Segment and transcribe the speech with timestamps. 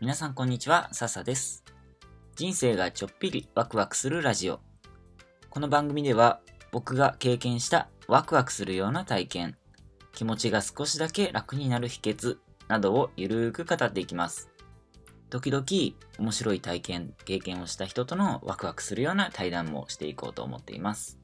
[0.00, 1.62] 皆さんこんにちは、笹です。
[2.34, 4.60] 人生がちょっぴりワクワクするラジオ。
[5.50, 6.40] この番組では
[6.72, 9.56] 僕が経験したワクワクするような体験、
[10.14, 14.48] 気持ちが少しだけ楽になる秘訣などをゆるーく語っていきます。
[15.28, 15.66] 時々
[16.18, 21.18] 面白い体験、経験をした人とのワクワクするような対談もしていこうと思っています。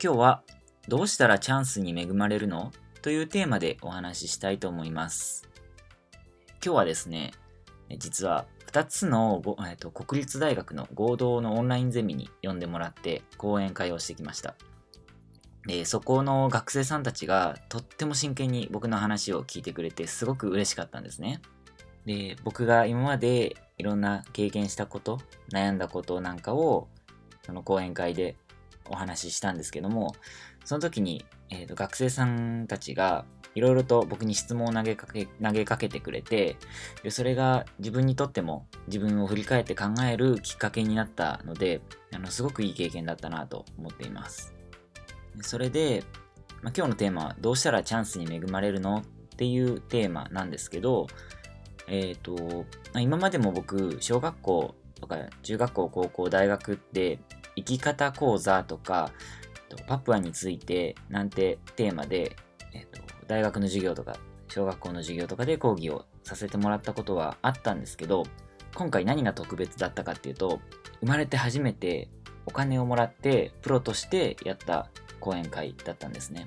[0.00, 0.42] 今日は
[0.86, 2.70] どうしたらチャンスに恵まれるの？
[3.02, 5.48] というテーマでお話ししたいと思います。
[6.64, 7.32] 今日はですね、
[7.98, 14.54] 実は2つの、えっと、国立大学の合同のオンラインゼミに呼んでもらって講演会をしてきました。
[15.66, 21.42] で、そこの学生さんたちがとっても真剣に僕の話を聞いてくれてすごく嬉しかったんですね。
[22.06, 25.18] で、僕が今までいろんな経験したこと、
[25.52, 26.86] 悩んだことなんかを
[27.44, 28.36] その講演会で
[28.88, 30.14] お話ししたんですけども、
[30.64, 33.24] その時に、えーと学生さんたちが
[33.54, 36.56] いろいろと僕に質問を投げかけ、投げかけてくれて、
[37.10, 41.82] それが自分にとっても自分を振り返って考えるきっかけになったので、
[42.14, 44.54] あの、すごくいい経験だったなと思っています。
[45.42, 46.02] それで、
[46.62, 48.98] まあ、今日のテーマはどうしたらチャンスに恵まれるの？
[48.98, 49.02] っ
[49.36, 51.06] ていうテーマなんですけど、
[51.88, 52.64] えっ、ー、と、
[52.98, 57.18] 今までも僕、小学校とか中学校、高校、大学って
[57.56, 59.10] 生き方講座とか、
[59.86, 62.36] パプアについてなんてテーマで、
[62.72, 64.16] えっ、と、大学の授業とか、
[64.48, 68.24] 小学校の授業とかで講義をさせてもらったことはあったんですけど、
[68.74, 70.60] 今回何が特別だったかっていうと、
[71.00, 72.08] 生まれて初めて
[72.46, 74.88] お金をもらってプロとしてやった
[75.20, 76.46] 講演会だったんですね。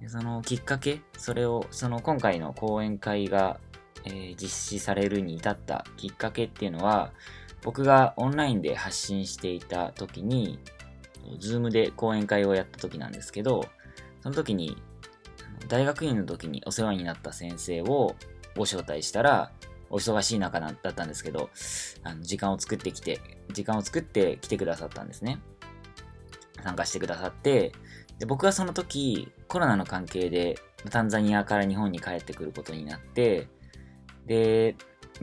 [0.00, 3.60] でそのきっかけ、それを、その今回の講演会が、
[4.04, 7.12] えー、実施されるに至ったきっかけっていうのは、
[7.62, 10.58] 僕がオンラインで発信していた時に、
[11.38, 13.66] ズームで講演会をやった時なんですけど、
[14.20, 14.76] その時に
[15.68, 18.14] 大学院の時にお世話になった先生を
[18.56, 19.52] ご招待したら、
[19.90, 21.50] お忙しい中だったんですけど、
[22.02, 23.20] あの時間を作ってきて、
[23.52, 25.40] 時間を作って来てくださったんですね。
[26.62, 27.72] 参加してくださって、
[28.18, 30.56] で僕はその時、コロナの関係で、
[30.90, 33.48] タンザニアから日本に帰ってくることになって、
[34.26, 34.76] で、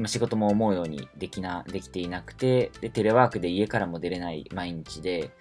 [0.07, 5.31] 仕事も思うようにできな、できていなくて、で、テレワークで家からも出れない毎日で、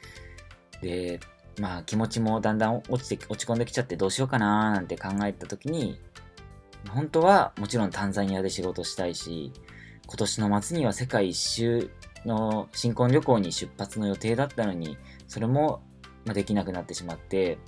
[0.82, 1.20] で、
[1.60, 6.00] まあ気持ちもだんだん落ちて、落ち込んできちゃってどうしようかなーなんて考えた時に、
[6.90, 9.52] 本当はもちろんタンザニアで仕事したいし、
[10.06, 11.90] 今年の末には世界一周
[12.24, 14.96] の新婚旅行に出発の予定だったのに、
[15.26, 15.82] それも
[16.24, 17.58] できなくなってしまって、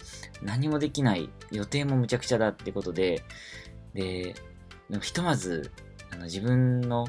[0.43, 3.22] 何もできない、予定もむちゃくちゃだってことで、
[3.95, 4.34] で、
[5.01, 5.71] ひとまず
[6.12, 7.06] あの自分の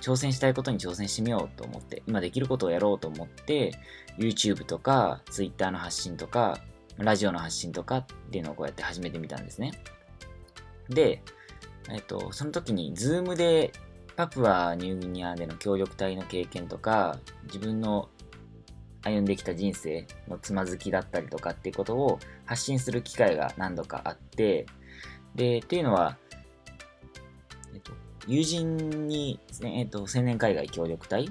[0.00, 3.72] 挑戦したいことに挑戦してみようと思って、今できることをやろうと思って、
[4.18, 6.58] YouTube とか Twitter の発信とか、
[6.98, 9.72] ラジオの発信とかっていうのをこうやって始めてみたんですね。
[10.88, 11.22] で、
[11.90, 13.72] えっと、その時に Zoom で
[14.16, 18.08] パプアニューギニアでの協力隊の経験とか、自分の
[19.02, 24.66] 歩んできた人生のつまずきだったりとかっていうことを発信する機会が何度かあって、
[25.34, 26.16] で、っていうのは、
[28.26, 31.30] 友人に、えっ、ー、と、青年海外協力隊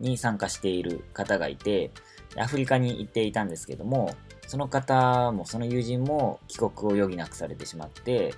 [0.00, 1.90] に参加している方がいて、
[2.36, 4.14] アフリカに行っていたんですけども、
[4.46, 8.34] その方も、その友人も帰国を余儀なくされてしまって、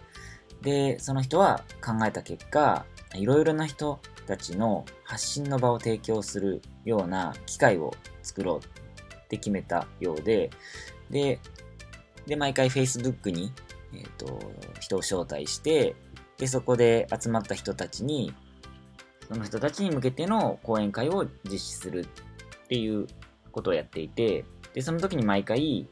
[0.63, 2.85] で、その人は考えた結果、
[3.15, 10.51] いろいろな人たちの発信の場を提供するような機会を作ろうって決めたようで、
[11.11, 11.41] で、
[12.27, 13.53] で、毎回 Facebook に、
[13.95, 14.41] えっ、ー、と、
[14.81, 15.95] 人を招待して、
[16.39, 18.35] で、そこで集まった人たちに、
[19.29, 23.07] その人たちに向けての講演会を実施するっていう
[23.51, 24.45] ことをやっていて、
[24.75, 25.89] で、その時に毎回、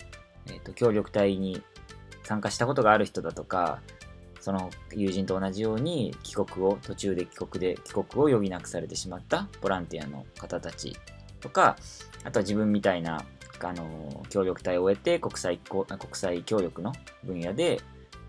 [0.47, 1.63] えっ、ー、と、協力隊に
[2.23, 3.81] 参加したことがある人だとか、
[4.41, 10.95] その友人と同じように帰国を、途中で帰国で帰国を余儀なくされてしまったボランティアの方たち
[11.41, 11.77] とか、
[12.25, 13.25] あとは自分みたいな、
[13.61, 16.93] あの、協力隊を終えて国際、国際協力の
[17.25, 17.81] 分野で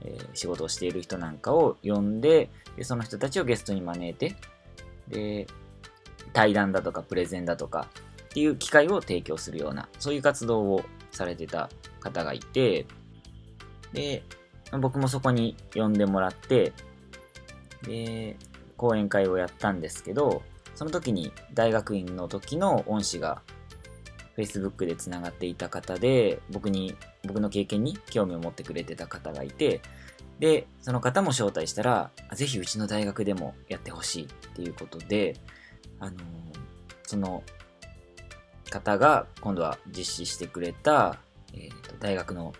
[0.02, 4.36] えー、仕事をしている人なんかを呼んでで、その人たちをゲストに招いて、
[5.08, 5.48] で、
[6.34, 7.88] 対談だとかプレゼンだとか
[8.26, 11.70] っていう機会を提供するような、そういう活動をされてた
[12.00, 12.86] 方がいて、
[13.94, 14.24] で、
[14.80, 16.74] 僕もそこに呼んでもらって、
[17.84, 18.36] で、
[18.78, 20.44] 講演会をやったんですけど、
[20.74, 23.42] その時に大学院の時の恩師が
[24.38, 26.96] Facebook で繋がっていた方で、僕に、
[27.26, 29.82] 僕の経験に興味を持ってくれてた方がいて、
[30.40, 35.36] で、その方も招待したら、ぜひうちの大学でもやってほしいっていうことで、
[36.00, 36.16] あのー、
[37.04, 37.44] その
[38.70, 41.20] 方が今度は実施してくれた、
[41.54, 42.54] えーと、大学の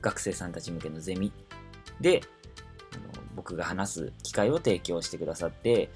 [0.00, 1.32] 学生さんたち向けのゼミ
[2.00, 2.22] で、
[2.94, 5.90] あの僕が話す機会を提供してくださって、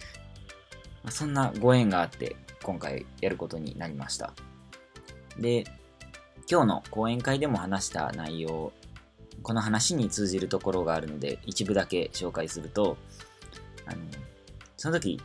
[1.09, 4.35] そんなご縁があって今回やることになりました。
[5.38, 5.64] で、
[6.50, 8.72] 今日の講演会でも話した内容、
[9.42, 12.96] この話に通じるところがあるので一部だけ紹介すると、
[13.86, 13.98] あの
[14.76, 15.20] その時、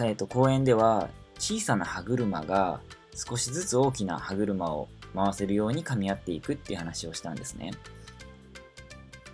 [0.00, 1.08] えっと、講演では
[1.38, 2.80] 小さな歯車が
[3.14, 7.72] 少しずつ大きな歯車を回せるように噛み合っていくっていう話をしたんですね。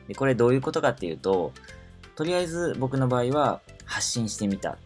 [0.08, 1.52] で、これどういうことかっていうと、
[2.14, 4.78] とりあえず僕の場合は発信してみた。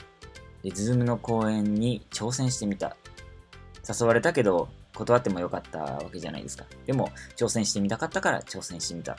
[0.63, 2.97] で、ズームの講演に挑戦してみた。
[3.89, 6.65] 誘われたけど断ってもよかったわけじゃないですか。
[6.87, 9.19] でも挑戦してみたかったから挑戦してみた。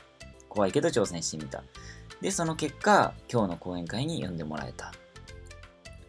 [0.50, 1.64] 怖いけど挑戦してみた。
[2.22, 4.92] で、その結果、今日の講演会に呼んでもらえた。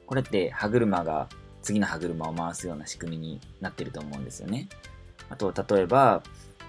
[0.07, 1.29] これって歯車が
[1.63, 4.69] 次の歯車を回すような仕組みになってると思うんですよね。
[5.31, 6.23] あと、例えば、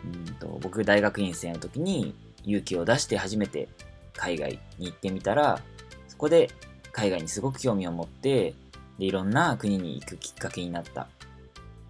[0.06, 2.14] うんと僕大学院生の時に
[2.44, 3.70] 勇気を出して初めて
[4.16, 5.60] 海外に行ってみたら、
[6.08, 6.50] そこで
[6.92, 8.54] 海外にすごく興味を持って、
[9.00, 11.08] で、いろんな国に行くきっかけになった。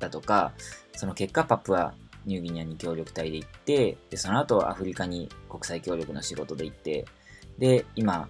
[0.03, 0.53] だとか、
[0.95, 1.93] その結果パプア
[2.25, 7.05] ニューギニアに協力隊で行って、で、その後アフリカに国際協力の仕事で行って、
[7.57, 8.27] で、今、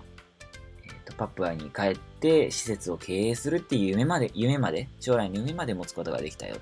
[0.83, 6.57] えーと、パプアに帰って施設を経営するっていう夢まで、夢まで、将来の夢まで持つことができたよ。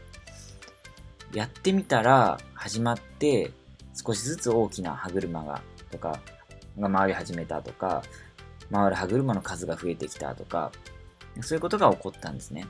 [1.34, 3.52] やってみたら始まって、
[3.94, 5.62] 少しずつ大きな歯車が、
[5.92, 6.20] とか、
[6.80, 8.04] が回り始めたとか、
[8.72, 10.72] 回る歯車の数が増えてきたとか、
[11.42, 12.66] そういうことが起こったんですね。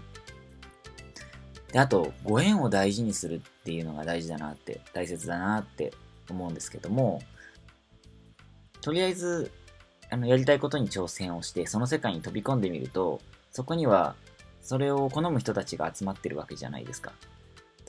[1.71, 5.93] で、あと、ご縁を大事にするっていうのが大事だなって、大切だなって
[6.29, 7.21] 思うんですけども、
[8.81, 9.51] とりあえず、
[10.09, 13.21] あの、やりたいことに挑戦をして、その世界に飛び込んでみると、
[13.51, 14.15] そこには、
[14.61, 17.13] それを好む人たちが集まってるわけじゃないですか。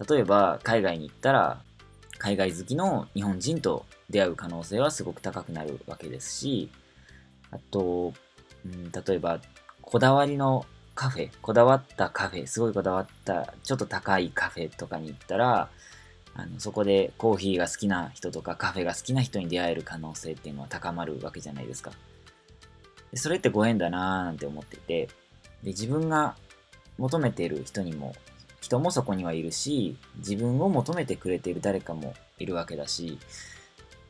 [0.08, 1.62] 例えば、海外に行ったら、
[2.18, 6.70] 海外好きの日本人と出会う可能性はすごく高くなるわけですし、
[7.50, 8.12] あと、
[8.64, 9.40] うん、例えば、
[9.80, 10.64] こだわりの
[11.02, 15.68] カフェ、こだわったカフェ、すごいこだわった、ちょっと高いカフェとかに行ったら、
[16.36, 21.90] あのそこでコーヒーが好きな人とかカフェが好きな人に出会える可能性っていうのは高まるわけじゃないですか。
[23.10, 25.08] でそれってご縁だなーなんて思ってて、
[25.64, 26.36] で自分が
[26.98, 28.14] 求めている人にも
[28.60, 33.18] 人もそこにはいるし、自分を求めてくれている誰かもいるわけだし、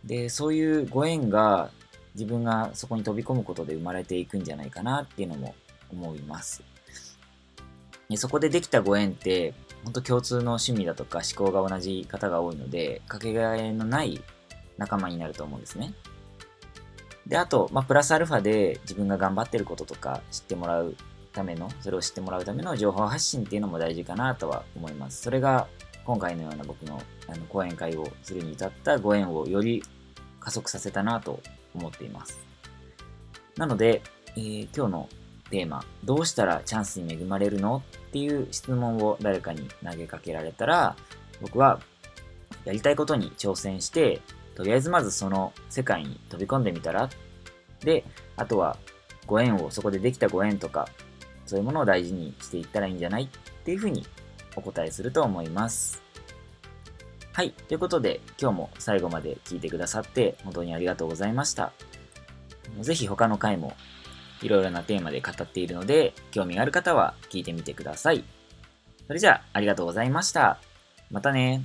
[0.05, 1.71] で、そういうご縁が
[2.15, 5.55] 自分がそこに飛び込むことで生まれていくんじゃないかなっていうのも
[5.91, 6.63] 思います。
[8.13, 9.55] でそこでできたご縁って、
[9.85, 14.23] 本当共通の趣味だとか思考が同じ方が多いので、かけがえのない
[14.79, 15.93] 仲間になると思うんですね。
[17.27, 20.97] で、あと、まあ、プラスアルファで自分が頑張ってることとか知ってもらう
[21.33, 25.23] ための、それを知ってもらうための情報発信っていうのも大事かなとは思います。
[25.23, 25.67] それが
[26.05, 29.83] 今回のような僕のあの講演会をするに至ったご縁をより
[30.41, 31.41] 加速させたなと
[31.75, 32.41] 思っています。
[33.57, 34.03] なので、
[34.37, 35.09] えー、今日の
[35.51, 37.83] テーマ、どうしたらチャンスに恵まれるの？
[38.13, 40.97] っていう質問を誰かに投げかけられたら、
[41.41, 41.81] 僕は
[42.67, 44.21] やりたいことに挑戦して、
[44.55, 47.09] とりあえずまずその世界に飛び込んでみたら、
[47.81, 48.05] で、
[48.37, 48.77] あとは
[49.27, 50.91] ご縁を、そこでできたご縁とか、
[51.47, 53.25] そういうものを大事にしていったらいいんじゃない？
[53.25, 53.29] っ
[53.65, 54.07] ていうふうに
[54.57, 56.03] お答えすると思います。
[57.33, 57.53] はい。
[57.53, 61.73] ということで、今日も最後まで聞いてくださって本当にありがとうございました。
[62.81, 63.75] ぜひ他の回も
[64.43, 68.25] いろいろなテーマで語っているので、興味がある方は聞いてみてください。
[69.07, 70.59] それじゃあ、ありがとうございました。
[71.11, 71.63] またね